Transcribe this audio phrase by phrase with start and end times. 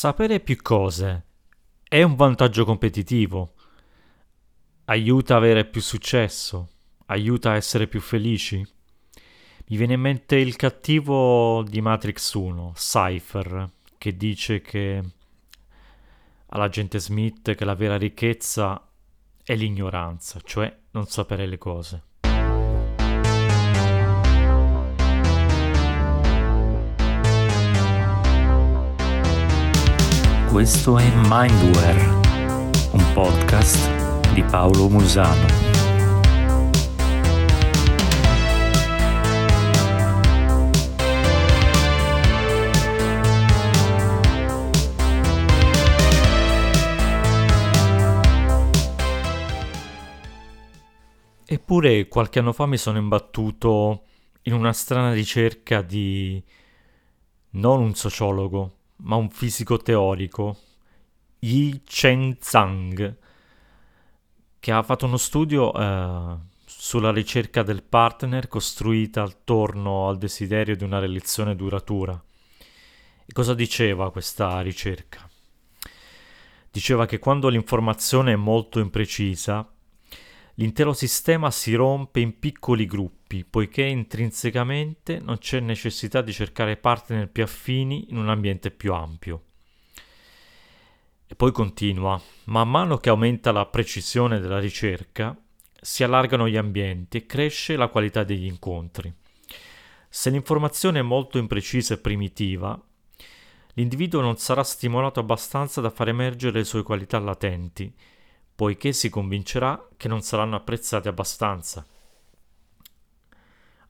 [0.00, 1.24] Sapere più cose
[1.86, 3.52] è un vantaggio competitivo,
[4.86, 6.70] aiuta a avere più successo,
[7.08, 8.56] aiuta a essere più felici.
[8.56, 15.02] Mi viene in mente il cattivo di Matrix 1, Cypher, che dice che
[16.46, 18.82] all'agente Smith che la vera ricchezza
[19.44, 22.02] è l'ignoranza, cioè non sapere le cose.
[30.60, 32.04] Questo è Mindware,
[32.92, 35.46] un podcast di Paolo Musano.
[51.46, 54.02] Eppure qualche anno fa mi sono imbattuto
[54.42, 56.44] in una strana ricerca di
[57.52, 60.56] non un sociologo, ma un fisico teorico,
[61.40, 63.16] Yi Chen Zhang,
[64.58, 70.84] che ha fatto uno studio eh, sulla ricerca del partner costruita attorno al desiderio di
[70.84, 72.22] una relazione duratura.
[73.26, 75.28] E cosa diceva questa ricerca?
[76.70, 79.68] Diceva che quando l'informazione è molto imprecisa,
[80.54, 87.28] l'intero sistema si rompe in piccoli gruppi, poiché intrinsecamente non c'è necessità di cercare partner
[87.28, 89.42] più affini in un ambiente più ampio.
[91.26, 95.36] E poi continua, man mano che aumenta la precisione della ricerca,
[95.80, 99.14] si allargano gli ambienti e cresce la qualità degli incontri.
[100.08, 102.78] Se l'informazione è molto imprecisa e primitiva,
[103.74, 107.94] l'individuo non sarà stimolato abbastanza da far emergere le sue qualità latenti,
[108.52, 111.86] poiché si convincerà che non saranno apprezzati abbastanza.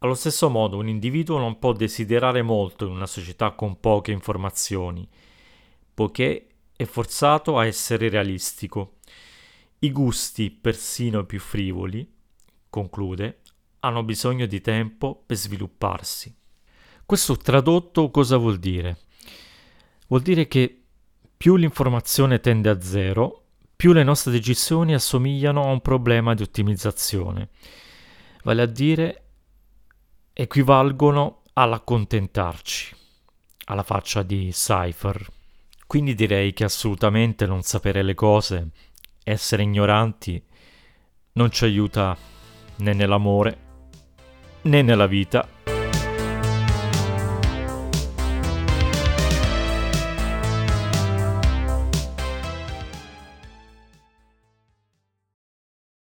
[0.00, 5.08] Allo stesso modo, un individuo non può desiderare molto in una società con poche informazioni,
[5.92, 6.46] poiché
[6.76, 8.98] è forzato a essere realistico.
[9.80, 12.08] I gusti, persino più frivoli,
[12.70, 13.40] conclude,
[13.80, 16.32] hanno bisogno di tempo per svilupparsi.
[17.04, 18.98] Questo tradotto cosa vuol dire?
[20.06, 20.80] Vuol dire che
[21.36, 27.48] più l'informazione tende a zero, più le nostre decisioni assomigliano a un problema di ottimizzazione,
[28.44, 29.27] vale a dire
[30.40, 32.94] equivalgono all'accontentarci,
[33.64, 35.26] alla faccia di Cypher.
[35.84, 38.68] Quindi direi che assolutamente non sapere le cose,
[39.24, 40.40] essere ignoranti,
[41.32, 42.16] non ci aiuta
[42.76, 43.58] né nell'amore
[44.62, 45.44] né nella vita